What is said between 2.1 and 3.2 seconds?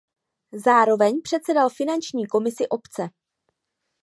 komisi obce.